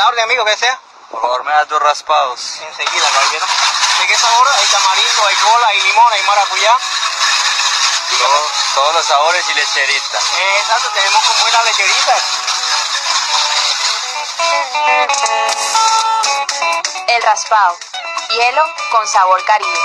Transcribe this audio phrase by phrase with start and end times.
[0.00, 0.78] la orden, amigo, que sea.
[1.10, 2.40] Por favor, me das dos raspados.
[2.60, 3.44] Enseguida, caballero.
[3.98, 4.48] ¿De qué sabor?
[4.56, 6.76] Hay tamarindo, hay cola, hay limón, hay maracuyá.
[8.18, 10.18] Todo- todos los sabores y lecherita.
[10.18, 12.16] Eh, exacto, tenemos con buena lecherita.
[17.08, 17.76] El raspado.
[18.30, 19.80] Hielo con sabor caribe.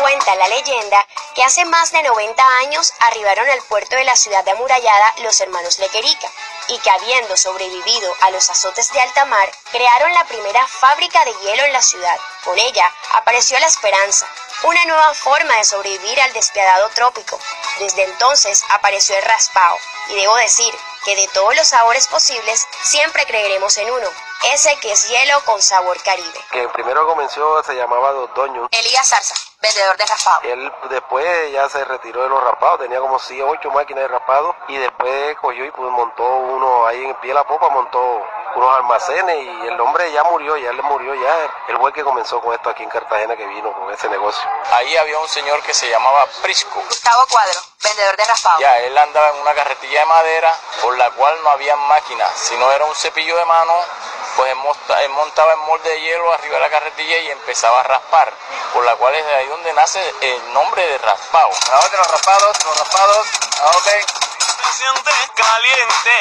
[0.00, 4.46] Cuenta la leyenda que hace más de 90 años arribaron al puerto de la ciudad
[4.48, 6.30] amurallada los hermanos Lequerica
[6.68, 11.34] y que habiendo sobrevivido a los azotes de alta mar, crearon la primera fábrica de
[11.42, 12.18] hielo en la ciudad.
[12.44, 14.26] Con ella apareció la esperanza,
[14.62, 17.38] una nueva forma de sobrevivir al despiadado trópico.
[17.82, 19.76] Desde entonces apareció el raspao
[20.10, 20.72] y debo decir
[21.04, 24.06] que de todos los sabores posibles siempre creeremos en uno,
[24.52, 26.38] ese que es hielo con sabor caribe.
[26.52, 28.68] que primero comenzó se llamaba Dos Doños.
[28.70, 30.42] Elías Zarza, vendedor de raspado.
[30.44, 34.54] Él después ya se retiró de los raspados, tenía como 6 ocho máquinas de raspado
[34.68, 38.22] y después cogió y pues montó uno ahí en pie de la popa, montó
[38.54, 41.50] unos almacenes y el hombre ya murió, ya le murió ya.
[41.68, 44.42] El que comenzó con esto aquí en Cartagena que vino con ese negocio.
[44.72, 46.80] Ahí había un señor que se llamaba Prisco.
[46.88, 48.58] Gustavo Cuadro, vendedor de raspado.
[48.60, 52.70] Ya, él andaba en una carretilla de madera por la cual no había máquina, sino
[52.72, 53.74] era un cepillo de mano,
[54.36, 57.80] pues él, monta- él montaba en molde de hielo arriba de la carretilla y empezaba
[57.80, 58.32] a raspar,
[58.72, 61.50] por la cual es de ahí donde nace el nombre de raspado.
[61.72, 63.26] A orden, los raspados, los raspados,
[63.60, 64.04] a orden.
[64.62, 66.20] Se siente caliente,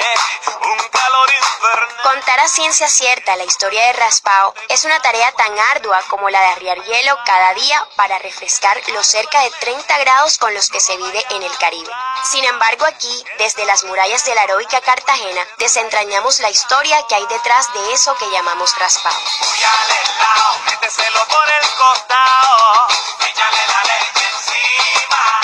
[0.61, 2.01] un calor infernal.
[2.03, 6.39] Contar a ciencia cierta la historia de Raspao es una tarea tan ardua como la
[6.39, 10.79] de arriar hielo cada día para refrescar los cerca de 30 grados con los que
[10.79, 11.91] se vive en el Caribe.
[12.31, 17.25] Sin embargo, aquí, desde las murallas de la heroica Cartagena, desentrañamos la historia que hay
[17.27, 19.13] detrás de eso que llamamos Raspao.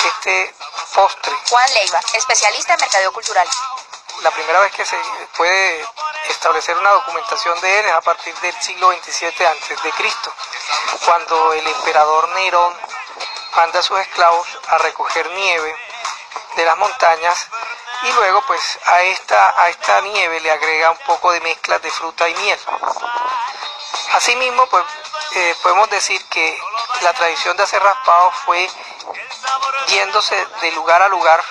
[0.04, 0.56] Este
[0.94, 1.38] postre.
[1.50, 2.80] Juan Leiva, especialista en
[3.12, 3.48] cultural.
[4.22, 4.98] La primera vez que se
[5.36, 5.86] puede
[6.30, 10.34] establecer una documentación de él es a partir del siglo XXVII antes de Cristo,
[11.06, 12.74] cuando el emperador Nerón
[13.56, 15.76] manda a sus esclavos a recoger nieve
[16.56, 17.48] de las montañas
[18.04, 21.92] y luego pues a esta, a esta nieve le agrega un poco de mezclas de
[21.92, 22.60] fruta y miel.
[24.14, 24.86] Asimismo, pues
[25.36, 26.58] eh, podemos decir que
[27.02, 28.70] la tradición de hacer raspado fue
[29.88, 31.44] yéndose de lugar a lugar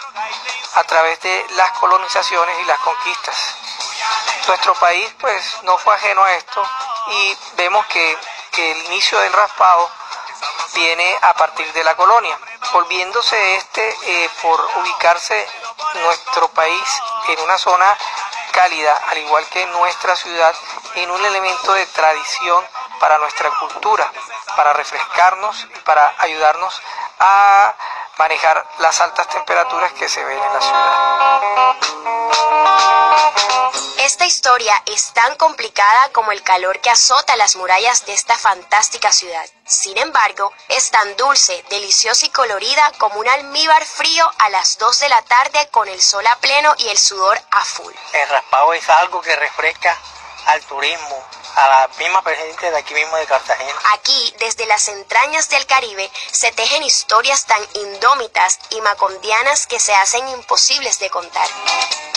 [0.76, 3.36] a través de las colonizaciones y las conquistas.
[4.46, 6.62] Nuestro país pues no fue ajeno a esto
[7.08, 8.16] y vemos que,
[8.52, 9.90] que el inicio del raspado
[10.74, 12.38] viene a partir de la colonia,
[12.72, 15.48] volviéndose este eh, por ubicarse
[15.94, 17.96] nuestro país en una zona
[18.52, 20.54] cálida, al igual que nuestra ciudad,
[20.94, 22.64] en un elemento de tradición
[23.00, 24.10] para nuestra cultura,
[24.54, 26.82] para refrescarnos y para ayudarnos
[27.18, 27.74] a
[28.18, 31.76] manejar las altas temperaturas que se ven en la ciudad.
[33.98, 39.10] Esta historia es tan complicada como el calor que azota las murallas de esta fantástica
[39.10, 39.44] ciudad.
[39.64, 45.00] Sin embargo, es tan dulce, deliciosa y colorida como un almíbar frío a las 2
[45.00, 47.92] de la tarde con el sol a pleno y el sudor a full.
[48.12, 49.98] El raspado es algo que refresca
[50.46, 51.24] al turismo,
[51.56, 53.80] a la misma gente de aquí mismo de Cartagena.
[53.94, 59.94] Aquí, desde las entrañas del Caribe, se tejen historias tan indómitas y macondianas que se
[59.94, 61.48] hacen imposibles de contar.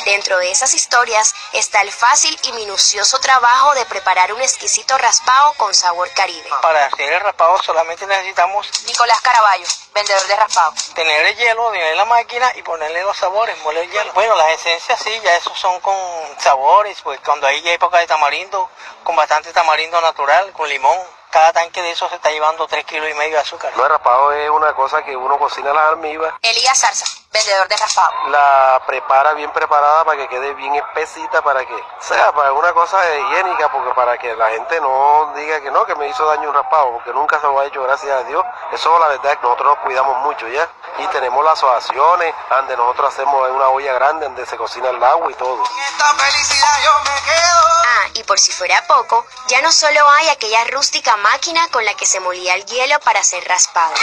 [0.06, 5.54] Dentro de esas historias está el fácil y minucioso trabajo de preparar un exquisito raspado
[5.54, 6.50] con sabor caribe.
[6.62, 10.74] Para hacer el raspado solamente necesitamos Nicolás Caraballo, vendedor de raspado.
[10.96, 14.14] tener el hielo, tener la máquina y ponerle los sabores, moler el hielo.
[14.14, 15.96] Bueno, las esencias sí, ya esos son con
[16.40, 18.70] sabores, pues cuando hay época de tamarindo,
[19.04, 20.98] con bastante tamarindo natural, con limón.
[21.30, 23.72] Cada tanque de esos se está llevando 3 kilos y medio de azúcar.
[23.76, 27.78] No, el raspado es una cosa que uno cocina las almíbaras, Elías Zarza, vendedor de
[27.78, 28.12] raspado.
[28.29, 32.97] la prepara bien preparada para que quede bien espesita, para que sea para una cosa
[33.16, 36.56] higiénica, porque para que la gente no diga que no, que me hizo daño un
[36.56, 38.44] raspado, porque nunca se lo ha hecho, gracias a Dios.
[38.72, 40.67] Eso la verdad es que nosotros nos cuidamos mucho ya.
[41.00, 45.02] Y tenemos las asociaciones, donde nosotros hacemos en una olla grande, donde se cocina el
[45.02, 45.64] agua y todo.
[45.64, 47.59] Esta felicidad yo me quedo.
[47.85, 51.94] Ah, y por si fuera poco, ya no solo hay aquella rústica máquina con la
[51.96, 53.94] que se molía el hielo para hacer raspado,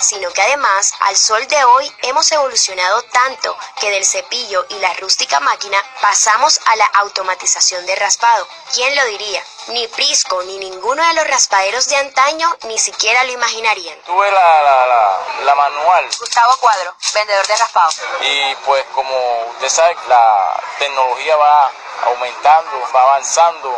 [0.00, 4.94] sino que además, al sol de hoy, hemos evolucionado tanto que del cepillo y la
[4.94, 8.46] rústica máquina pasamos a la automatización de raspado.
[8.72, 9.44] ¿Quién lo diría?
[9.68, 13.98] Ni Prisco ni ninguno de los raspaderos de antaño ni siquiera lo imaginarían.
[14.06, 17.90] Tuve la, la, la, la manual Gustavo Cuadro, vendedor de raspado.
[18.22, 19.14] y pues como
[19.52, 21.70] usted sabe, la tecnología va
[22.06, 23.76] aumentando, va avanzando,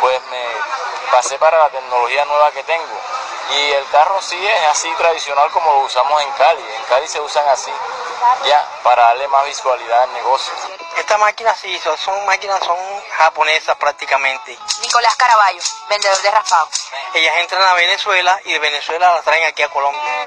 [0.00, 0.44] pues me
[1.10, 3.00] pasé para la tecnología nueva que tengo.
[3.50, 6.62] Y el carro sí es así tradicional como lo usamos en Cali.
[6.78, 7.70] En Cali se usan así.
[8.46, 10.52] Ya, para darle más visualidad al negocio.
[10.96, 12.76] Estas máquinas sí, son, son máquinas son
[13.16, 14.58] japonesas prácticamente.
[14.82, 16.68] Nicolás Caraballo, vendedor de raspado.
[17.14, 20.26] Ellas entran a Venezuela y de Venezuela las traen aquí a Colombia.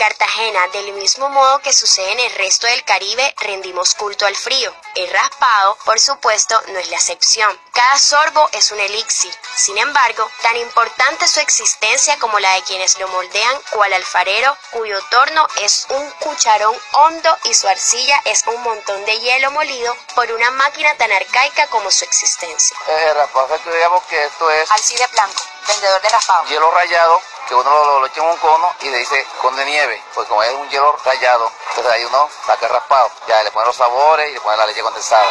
[0.00, 4.74] Cartagena, del mismo modo que sucede en el resto del Caribe, rendimos culto al frío.
[4.94, 7.60] El raspado, por supuesto, no es la excepción.
[7.74, 9.34] Cada sorbo es un elixir.
[9.56, 14.56] Sin embargo, tan importante es su existencia como la de quienes lo moldean, cual alfarero,
[14.70, 19.94] cuyo torno es un cucharón hondo y su arcilla es un montón de hielo molido
[20.14, 22.74] por una máquina tan arcaica como su existencia.
[22.88, 26.46] El raspado, digamos que esto es Alcide Blanco, vendedor de raspado.
[26.46, 27.20] hielo rayado
[27.50, 30.00] que uno lo, lo, lo echa en un cono y le dice con de nieve,
[30.14, 33.66] pues como es un hielo rayado, entonces ahí uno saca el raspado, ya le pone
[33.66, 35.26] los sabores y le pone la leche condensada.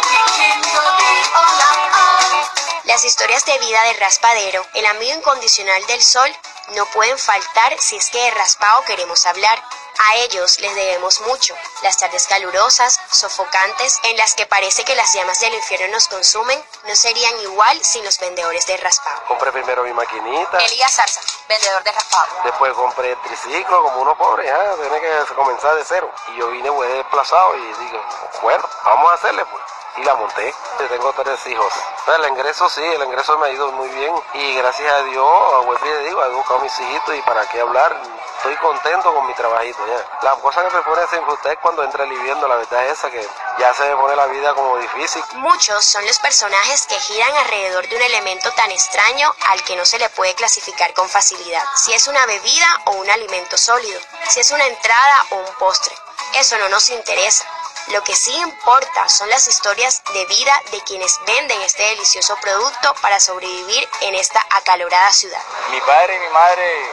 [2.84, 6.30] Las historias de vida del raspadero, el amigo incondicional del sol,
[6.76, 9.64] no pueden faltar si es que de raspado queremos hablar.
[10.12, 11.56] A ellos les debemos mucho.
[11.84, 16.62] Las tardes calurosas, sofocantes, en las que parece que las llamas del infierno nos consumen,
[16.86, 19.22] no serían igual sin los vendedores de raspado.
[19.28, 22.28] Compré primero mi maquinita, Elías Zarza, vendedor de raspado.
[22.44, 26.10] después compré triciclo, como uno pobre, ah, tiene que comenzar de cero.
[26.28, 28.00] Y yo vine pues desplazado y digo,
[28.42, 29.64] bueno, vamos a hacerle pues.
[29.98, 30.54] Y la monté.
[30.88, 31.74] Tengo tres hijos.
[32.08, 34.16] El ingreso sí, el ingreso me ha ido muy bien.
[34.34, 37.22] Y gracias a Dios, a vuelvo y le digo, he educado a mis hijitos y
[37.24, 38.00] para qué hablar.
[38.38, 40.20] Estoy contento con mi trabajito ya.
[40.22, 43.28] La cosa que me pone sin usted cuando entra viviendo, la verdad es esa, que
[43.60, 45.22] ya se me pone la vida como difícil.
[45.34, 49.86] Muchos son los personajes que giran alrededor de un elemento tan extraño al que no
[49.86, 51.64] se le puede clasificar con facilidad.
[51.76, 55.94] Si es una bebida o un alimento sólido, si es una entrada o un postre.
[56.36, 57.46] Eso no nos interesa.
[57.88, 62.94] Lo que sí importa son las historias de vida de quienes venden este delicioso producto
[63.02, 65.42] para sobrevivir en esta acalorada ciudad.
[65.72, 66.92] Mi padre y mi madre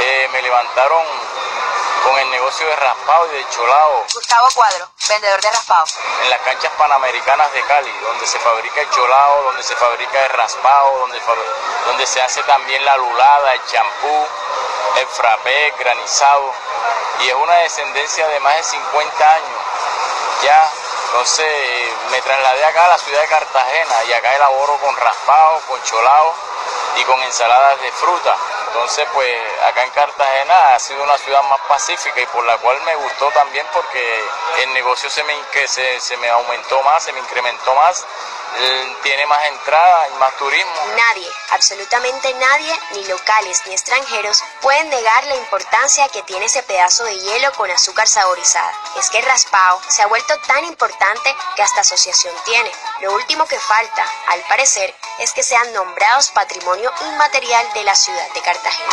[0.00, 1.04] eh, me levantaron
[2.02, 5.84] con el negocio de raspado y de cholao Gustavo Cuadro, vendedor de raspado.
[6.22, 10.30] en las canchas panamericanas de Cali, donde se fabrica el cholao, donde se fabrica el
[10.30, 11.20] raspado, donde,
[11.86, 14.26] donde se hace también la lulada, el champú,
[14.96, 16.52] el frappé, el granizado.
[17.20, 19.60] Y es una descendencia de más de 50 años.
[20.42, 20.70] Ya,
[21.06, 25.60] entonces eh, me trasladé acá a la ciudad de Cartagena y acá elaboro con raspado,
[25.68, 26.34] con cholao
[26.96, 28.36] y con ensaladas de fruta.
[28.72, 29.28] Entonces, pues
[29.68, 33.30] acá en Cartagena ha sido una ciudad más pacífica y por la cual me gustó
[33.32, 34.24] también porque
[34.62, 38.06] el negocio se me, que se, se me aumentó más, se me incrementó más,
[39.02, 40.72] tiene más entrada y más turismo.
[40.96, 47.04] Nadie, absolutamente nadie, ni locales ni extranjeros, pueden negar la importancia que tiene ese pedazo
[47.04, 48.72] de hielo con azúcar saborizada.
[48.96, 52.70] Es que el raspado se ha vuelto tan importante que hasta asociación tiene.
[53.00, 58.28] Lo último que falta, al parecer, es que sean nombrados patrimonio inmaterial de la ciudad
[58.32, 58.92] de Cartagena.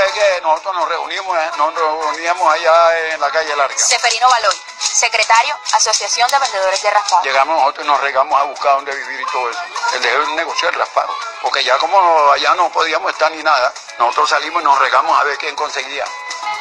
[0.00, 3.76] Fue que nosotros nos reunimos, eh, nos reuníamos allá en la calle Larga.
[3.76, 7.22] Seferino Baloy, secretario, Asociación de Vendedores de Raspado.
[7.22, 9.60] Llegamos nosotros y nos regamos a buscar dónde vivir y todo eso.
[9.94, 11.14] El de negocio de raspado.
[11.42, 11.98] Porque ya como
[12.32, 16.04] allá no podíamos estar ni nada, nosotros salimos y nos regamos a ver quién conseguía.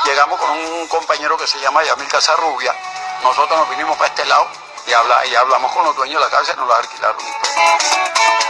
[0.05, 2.75] Llegamos con un compañero que se llama Yamil Casarrubia.
[3.23, 4.47] Nosotros nos vinimos para este lado
[4.85, 7.17] y, habla, y hablamos con los dueños de la casa y nos la alquilaron.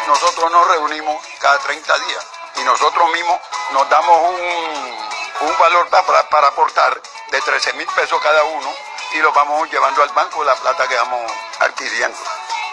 [0.08, 3.40] Nosotros nos reunimos cada 30 días y nosotros mismos
[3.72, 4.98] nos damos un,
[5.42, 7.02] un valor pa- para, para aportar
[7.32, 8.74] de 13 mil pesos cada uno
[9.14, 12.18] y lo vamos llevando al banco la plata que vamos adquiriendo.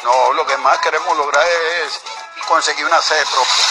[0.05, 2.00] No, lo que más queremos lograr es
[2.47, 3.64] conseguir una sede propia.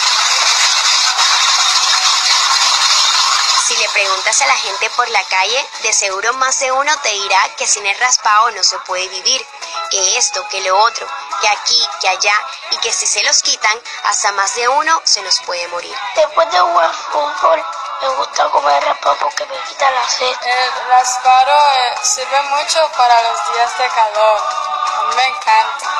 [3.66, 7.08] Si le preguntas a la gente por la calle, de seguro más de uno te
[7.10, 9.44] dirá que sin el raspado no se puede vivir,
[9.90, 11.06] que esto, que lo otro,
[11.40, 12.34] que aquí, que allá,
[12.70, 15.96] y que si se los quitan, hasta más de uno se nos puede morir.
[16.14, 17.64] Después de jugar fútbol,
[18.02, 20.36] me gusta comer raspado porque me quita la sed.
[20.42, 24.75] El rasparo eh, sirve mucho para los días de calor.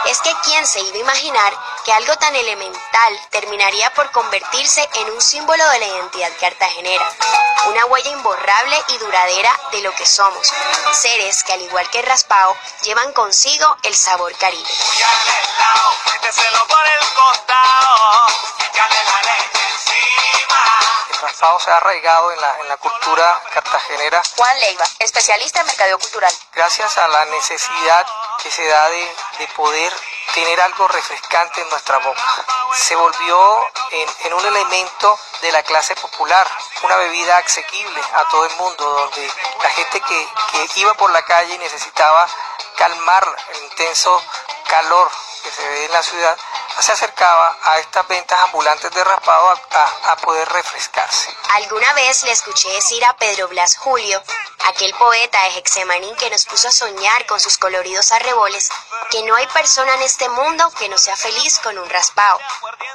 [0.07, 1.53] Es que quién se iba a imaginar
[1.85, 7.11] que algo tan elemental terminaría por convertirse en un símbolo de la identidad cartagenera,
[7.69, 10.53] una huella imborrable y duradera de lo que somos,
[10.93, 14.69] seres que al igual que el raspado llevan consigo el sabor caribe.
[21.21, 25.99] Raspado se ha arraigado en la, en la cultura cartagenera Juan Leiva, especialista en mercadeo
[25.99, 26.33] cultural.
[26.53, 28.07] gracias a la necesidad
[28.43, 29.93] que se da de, de poder
[30.35, 32.45] tener algo refrescante en nuestra boca.
[32.75, 36.47] Se volvió en, en un elemento de la clase popular,
[36.83, 39.31] una bebida asequible a todo el mundo, donde
[39.63, 42.29] la gente que, que iba por la calle necesitaba
[42.77, 44.23] calmar el intenso
[44.69, 45.11] calor
[45.47, 46.37] que se ve en la ciudad,
[46.81, 51.31] se acercaba a estas ventas ambulantes de raspado a, a poder refrescarse.
[51.55, 54.21] Alguna vez le escuché decir a Pedro Blas Julio,
[54.67, 58.69] aquel poeta de Hexemaní que nos puso a soñar con sus coloridos arreboles,
[59.11, 62.41] que no hay persona en este mundo que no sea feliz con un raspado.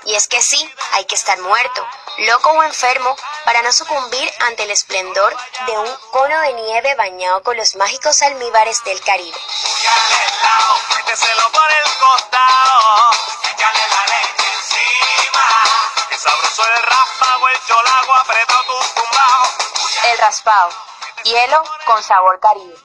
[0.03, 3.15] Y es que sí, hay que estar muerto, loco o enfermo,
[3.45, 8.21] para no sucumbir ante el esplendor de un cono de nieve bañado con los mágicos
[8.21, 9.37] almíbares del Caribe.
[10.95, 12.40] Méteselo por el costado,
[20.03, 20.69] el el raspado.
[21.23, 22.75] Hielo con sabor caribe.